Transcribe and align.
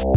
Welcome 0.00 0.16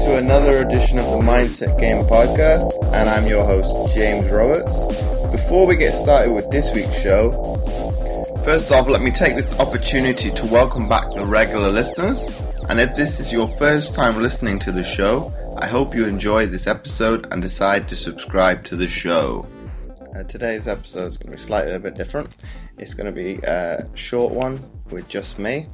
to 0.00 0.18
another 0.18 0.58
edition 0.58 0.98
of 0.98 1.06
the 1.06 1.20
Mindset 1.22 1.80
Game 1.80 2.04
Podcast, 2.04 2.92
and 2.92 3.08
I'm 3.08 3.26
your 3.26 3.46
host, 3.46 3.94
James 3.94 4.30
Roberts. 4.30 5.32
Before 5.32 5.66
we 5.66 5.76
get 5.76 5.94
started 5.94 6.34
with 6.34 6.50
this 6.50 6.74
week's 6.74 7.00
show, 7.00 7.32
first 8.44 8.70
off, 8.72 8.88
let 8.88 9.00
me 9.00 9.10
take 9.10 9.36
this 9.36 9.58
opportunity 9.58 10.30
to 10.32 10.46
welcome 10.48 10.86
back 10.86 11.10
the 11.14 11.24
regular 11.24 11.70
listeners. 11.70 12.49
And 12.70 12.78
if 12.78 12.94
this 12.94 13.18
is 13.18 13.32
your 13.32 13.48
first 13.48 13.94
time 13.94 14.22
listening 14.22 14.60
to 14.60 14.70
the 14.70 14.84
show, 14.84 15.32
I 15.58 15.66
hope 15.66 15.92
you 15.92 16.06
enjoy 16.06 16.46
this 16.46 16.68
episode 16.68 17.26
and 17.32 17.42
decide 17.42 17.88
to 17.88 17.96
subscribe 17.96 18.64
to 18.66 18.76
the 18.76 18.86
show. 18.86 19.44
Uh, 20.14 20.22
today's 20.22 20.68
episode 20.68 21.08
is 21.08 21.16
going 21.16 21.32
to 21.32 21.36
be 21.36 21.42
slightly 21.42 21.72
a 21.72 21.80
bit 21.80 21.96
different. 21.96 22.30
It's 22.78 22.94
going 22.94 23.12
to 23.12 23.12
be 23.12 23.42
a 23.42 23.88
short 23.94 24.32
one 24.32 24.62
with 24.88 25.08
just 25.08 25.36
me. 25.36 25.66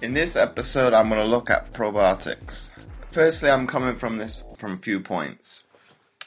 In 0.00 0.14
this 0.14 0.34
episode, 0.34 0.94
I'm 0.94 1.10
going 1.10 1.20
to 1.20 1.28
look 1.28 1.50
at 1.50 1.74
probiotics. 1.74 2.70
Firstly, 3.10 3.50
I'm 3.50 3.66
coming 3.66 3.96
from 3.96 4.16
this 4.16 4.44
from 4.56 4.72
a 4.72 4.78
few 4.78 4.98
points. 4.98 5.64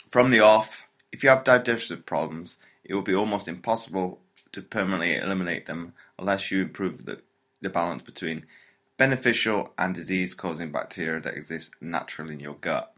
From 0.07 0.29
the 0.29 0.41
off, 0.41 0.83
if 1.11 1.23
you 1.23 1.29
have 1.29 1.43
digestive 1.43 2.05
problems, 2.05 2.59
it 2.83 2.93
will 2.93 3.01
be 3.01 3.15
almost 3.15 3.47
impossible 3.47 4.19
to 4.51 4.61
permanently 4.61 5.15
eliminate 5.15 5.65
them 5.65 5.93
unless 6.19 6.51
you 6.51 6.61
improve 6.61 7.05
the, 7.05 7.21
the 7.61 7.71
balance 7.71 8.03
between 8.03 8.45
beneficial 8.99 9.71
and 9.77 9.95
disease 9.95 10.35
causing 10.35 10.73
bacteria 10.73 11.21
that 11.21 11.33
exist 11.33 11.73
naturally 11.79 12.33
in 12.33 12.39
your 12.41 12.55
gut. 12.55 12.93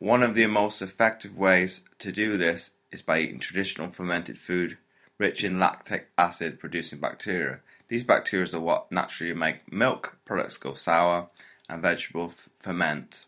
One 0.00 0.20
of 0.20 0.34
the 0.34 0.46
most 0.48 0.82
effective 0.82 1.38
ways 1.38 1.82
to 2.00 2.10
do 2.10 2.36
this 2.36 2.72
is 2.90 3.02
by 3.02 3.20
eating 3.20 3.38
traditional 3.38 3.86
fermented 3.86 4.36
food 4.36 4.78
rich 5.18 5.44
in 5.44 5.60
lactic 5.60 6.08
acid 6.18 6.58
producing 6.58 6.98
bacteria. 6.98 7.60
These 7.86 8.02
bacteria 8.02 8.48
are 8.52 8.60
what 8.60 8.90
naturally 8.90 9.32
make 9.32 9.72
milk 9.72 10.18
products 10.24 10.56
go 10.56 10.72
sour 10.72 11.28
and 11.68 11.80
vegetables 11.80 12.48
ferment. 12.56 13.24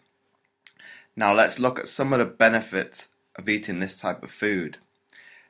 Now 1.14 1.32
let's 1.32 1.60
look 1.60 1.78
at 1.78 1.86
some 1.86 2.12
of 2.12 2.18
the 2.18 2.24
benefits 2.24 3.10
of 3.36 3.48
eating 3.48 3.78
this 3.78 4.00
type 4.00 4.24
of 4.24 4.32
food. 4.32 4.78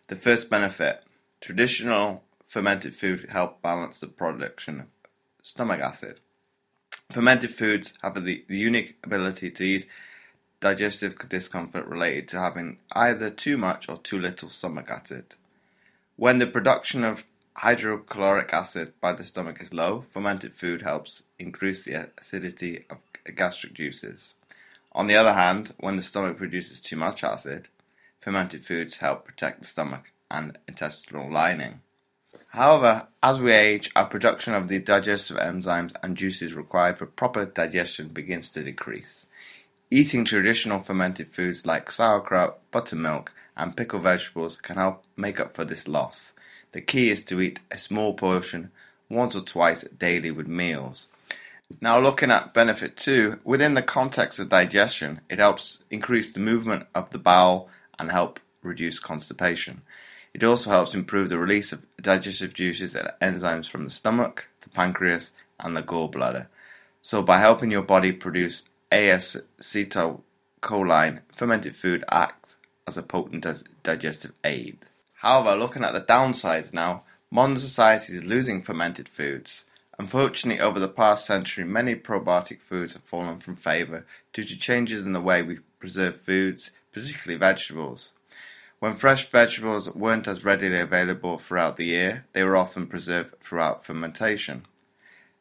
The 0.09 0.17
first 0.17 0.51
benefit 0.51 1.05
traditional 1.41 2.23
fermented 2.47 2.95
food 2.95 3.31
help 3.31 3.63
balance 3.63 3.99
the 3.99 4.09
production 4.09 4.81
of 4.81 4.87
stomach 5.41 5.81
acid. 5.81 6.21
Fermented 7.15 7.55
foods 7.55 7.95
have 8.03 8.17
the, 8.25 8.45
the 8.49 8.59
unique 8.59 8.97
ability 9.05 9.49
to 9.49 9.63
ease 9.63 9.87
digestive 10.59 11.17
discomfort 11.29 11.87
related 11.87 12.27
to 12.27 12.41
having 12.41 12.79
either 12.91 13.31
too 13.31 13.57
much 13.57 13.89
or 13.89 13.99
too 13.99 14.19
little 14.19 14.51
stomach 14.51 14.91
acid. 14.91 15.37
When 16.17 16.41
the 16.41 16.47
production 16.49 17.05
of 17.05 17.23
hydrochloric 17.59 18.53
acid 18.53 18.95
by 19.01 19.13
the 19.13 19.23
stomach 19.23 19.63
is 19.63 19.73
low, 19.73 20.01
fermented 20.01 20.55
food 20.55 20.83
helps 20.83 21.23
increase 21.39 21.85
the 21.85 22.11
acidity 22.19 22.85
of 22.91 22.99
gastric 23.37 23.75
juices. 23.75 24.35
On 24.91 25.07
the 25.07 25.15
other 25.15 25.35
hand, 25.35 25.73
when 25.79 25.95
the 25.95 26.03
stomach 26.03 26.37
produces 26.37 26.81
too 26.81 26.97
much 26.97 27.23
acid, 27.23 27.69
fermented 28.19 28.67
foods 28.67 28.97
help 28.97 29.25
protect 29.25 29.61
the 29.61 29.67
stomach 29.67 30.11
and 30.33 30.59
intestinal 30.67 31.31
lining. 31.31 31.81
However, 32.55 33.09
as 33.21 33.41
we 33.41 33.51
age, 33.51 33.91
our 33.97 34.07
production 34.07 34.55
of 34.55 34.69
the 34.69 34.79
digestive 34.79 35.39
enzymes 35.39 35.93
and 36.05 36.17
juices 36.17 36.55
required 36.55 36.97
for 36.97 37.07
proper 37.07 37.47
digestion 37.47 38.11
begins 38.11 38.49
to 38.51 38.63
decrease. 38.63 39.27
Eating 39.91 40.25
traditional 40.25 40.79
fermented 40.79 41.33
foods 41.33 41.67
like 41.67 41.91
sauerkraut, 41.91 42.61
buttermilk, 42.71 43.33
and 43.57 43.77
pickled 43.77 44.05
vegetables 44.05 44.57
can 44.57 44.77
help 44.77 45.03
make 45.17 45.41
up 45.41 45.53
for 45.53 45.65
this 45.65 45.89
loss. 45.89 46.35
The 46.71 46.81
key 46.81 47.11
is 47.11 47.25
to 47.25 47.41
eat 47.41 47.59
a 47.73 47.77
small 47.77 48.15
portion 48.15 48.71
once 49.09 49.35
or 49.35 49.41
twice 49.41 49.83
daily 49.83 50.31
with 50.31 50.47
meals. 50.47 51.09
Now, 51.81 51.99
looking 51.99 52.31
at 52.31 52.55
benefit 52.55 52.97
two, 52.97 53.41
within 53.43 53.75
the 53.75 53.83
context 53.83 54.39
of 54.39 54.49
digestion, 54.49 55.23
it 55.29 55.41
helps 55.41 55.83
increase 55.91 56.31
the 56.31 56.39
movement 56.39 56.87
of 56.95 57.11
the 57.11 57.19
bowel 57.19 57.69
and 57.99 58.13
help 58.13 58.39
reduce 58.63 59.01
constipation. 59.01 59.83
It 60.35 60.43
also 60.43 60.71
helps 60.71 60.95
improve 60.95 61.29
the 61.29 61.39
release 61.39 61.73
of 61.73 61.87
digestive 62.03 62.53
juices 62.53 62.97
and 62.97 63.13
enzymes 63.23 63.71
from 63.71 63.85
the 63.85 63.91
stomach, 63.91 64.49
the 64.63 64.69
pancreas, 64.69 65.31
and 65.61 65.77
the 65.77 65.83
gallbladder. 65.83 66.49
So, 67.01 67.23
by 67.23 67.39
helping 67.39 67.71
your 67.71 67.83
body 67.83 68.11
produce 68.11 68.65
acetylcholine, 68.91 71.21
fermented 71.33 71.77
food 71.77 72.03
acts 72.11 72.57
as 72.87 72.97
a 72.97 73.03
potent 73.03 73.47
digestive 73.85 74.33
aid. 74.43 74.79
However, 75.15 75.57
looking 75.57 75.85
at 75.85 75.93
the 75.93 76.01
downsides 76.01 76.75
now, 76.75 77.05
modern 77.31 77.57
society 77.57 78.15
is 78.15 78.25
losing 78.25 78.61
fermented 78.61 79.09
foods. 79.09 79.67
Unfortunately, 79.99 80.61
over 80.61 80.81
the 80.81 80.89
past 80.89 81.25
century, 81.25 81.65
many 81.65 81.95
probiotic 81.95 82.61
foods 82.61 82.95
have 82.95 83.05
fallen 83.05 83.39
from 83.39 83.55
favour 83.55 84.05
due 84.33 84.43
to 84.43 84.59
changes 84.59 85.01
in 85.01 85.13
the 85.13 85.21
way 85.21 85.43
we 85.43 85.61
preserve 85.79 86.21
foods, 86.21 86.73
particularly 86.93 87.39
vegetables. 87.39 88.15
When 88.85 88.93
fresh 88.93 89.31
vegetables 89.31 89.91
weren't 89.95 90.29
as 90.29 90.45
readily 90.45 90.79
available 90.79 91.39
throughout 91.39 91.79
the 91.79 91.87
year, 91.87 92.27
they 92.35 92.45
were 92.45 92.55
often 92.55 92.87
preserved 92.87 93.41
throughout 93.41 93.83
fermentation. 93.83 94.67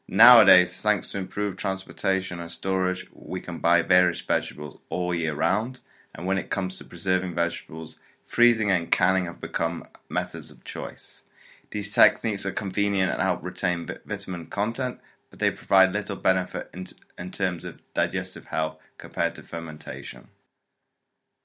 Nowadays, 0.08 0.82
thanks 0.82 1.12
to 1.12 1.18
improved 1.18 1.60
transportation 1.60 2.40
and 2.40 2.50
storage, 2.50 3.06
we 3.12 3.42
can 3.42 3.58
buy 3.60 3.82
various 3.82 4.22
vegetables 4.22 4.78
all 4.88 5.14
year 5.14 5.36
round, 5.36 5.82
and 6.16 6.26
when 6.26 6.38
it 6.38 6.50
comes 6.50 6.78
to 6.78 6.86
preserving 6.86 7.36
vegetables, 7.36 7.98
freezing 8.24 8.72
and 8.72 8.90
canning 8.92 9.26
have 9.26 9.42
become 9.42 9.88
methods 10.08 10.50
of 10.50 10.64
choice. 10.64 11.26
These 11.72 11.94
techniques 11.94 12.46
are 12.46 12.54
convenient 12.54 13.12
and 13.12 13.22
help 13.22 13.44
retain 13.44 13.90
vitamin 14.06 14.46
content, 14.46 15.02
but 15.30 15.40
they 15.40 15.52
provide 15.52 15.92
little 15.92 16.16
benefit 16.16 16.70
in, 16.74 16.88
in 17.18 17.32
terms 17.32 17.66
of 17.66 17.82
digestive 17.94 18.46
health 18.46 18.78
compared 18.98 19.36
to 19.36 19.44
fermentation. 19.44 20.30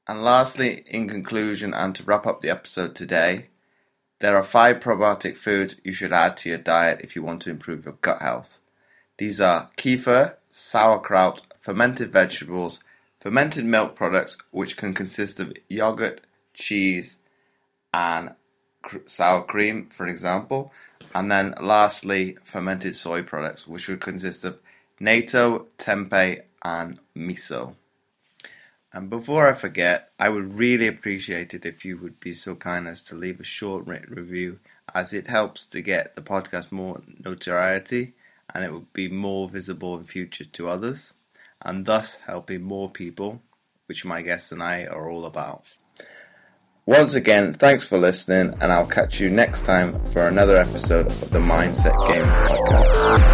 And 0.08 0.24
lastly, 0.24 0.84
in 0.86 1.06
conclusion, 1.06 1.74
and 1.74 1.94
to 1.94 2.02
wrap 2.02 2.26
up 2.26 2.40
the 2.40 2.48
episode 2.48 2.94
today, 2.94 3.48
there 4.20 4.36
are 4.36 4.42
five 4.42 4.80
probiotic 4.80 5.36
foods 5.36 5.76
you 5.84 5.92
should 5.92 6.14
add 6.14 6.38
to 6.38 6.48
your 6.48 6.58
diet 6.58 7.02
if 7.04 7.14
you 7.14 7.22
want 7.22 7.42
to 7.42 7.50
improve 7.50 7.84
your 7.84 7.98
gut 8.00 8.22
health. 8.22 8.58
These 9.18 9.38
are 9.38 9.70
kefir, 9.76 10.36
sauerkraut, 10.50 11.42
fermented 11.60 12.10
vegetables, 12.10 12.80
fermented 13.20 13.66
milk 13.66 13.96
products, 13.96 14.38
which 14.50 14.78
can 14.78 14.94
consist 14.94 15.40
of 15.40 15.52
yogurt, 15.68 16.22
cheese, 16.54 17.18
and 17.92 18.34
sour 19.04 19.42
cream, 19.42 19.86
for 19.86 20.06
example. 20.06 20.72
And 21.14 21.30
then 21.30 21.54
lastly, 21.60 22.38
fermented 22.44 22.96
soy 22.96 23.22
products, 23.22 23.68
which 23.68 23.88
would 23.88 24.00
consist 24.00 24.44
of 24.44 24.58
natto, 25.00 25.66
tempeh, 25.78 26.42
and 26.64 26.98
miso. 27.14 27.74
And 28.92 29.10
before 29.10 29.48
I 29.48 29.52
forget, 29.52 30.12
I 30.18 30.28
would 30.30 30.54
really 30.54 30.86
appreciate 30.86 31.52
it 31.52 31.66
if 31.66 31.84
you 31.84 31.98
would 31.98 32.20
be 32.20 32.32
so 32.32 32.54
kind 32.54 32.88
as 32.88 33.02
to 33.02 33.14
leave 33.14 33.38
a 33.38 33.44
short 33.44 33.86
written 33.86 34.14
review, 34.14 34.60
as 34.94 35.12
it 35.12 35.26
helps 35.26 35.66
to 35.66 35.82
get 35.82 36.16
the 36.16 36.22
podcast 36.22 36.72
more 36.72 37.02
notoriety 37.22 38.14
and 38.54 38.64
it 38.64 38.72
would 38.72 38.92
be 38.92 39.08
more 39.08 39.48
visible 39.48 39.96
in 39.98 40.04
future 40.04 40.44
to 40.44 40.68
others, 40.68 41.12
and 41.62 41.84
thus 41.84 42.16
helping 42.26 42.62
more 42.62 42.90
people, 42.90 43.42
which 43.86 44.04
my 44.04 44.22
guests 44.22 44.52
and 44.52 44.62
I 44.62 44.86
are 44.86 45.10
all 45.10 45.26
about. 45.26 45.76
Once 46.88 47.16
again, 47.16 47.52
thanks 47.52 47.84
for 47.84 47.98
listening, 47.98 48.50
and 48.62 48.72
I'll 48.72 48.86
catch 48.86 49.20
you 49.20 49.28
next 49.28 49.66
time 49.66 49.92
for 50.06 50.26
another 50.26 50.56
episode 50.56 51.04
of 51.04 51.30
the 51.30 51.38
Mindset 51.38 51.92
Game 52.08 52.24
Podcast. 52.24 53.28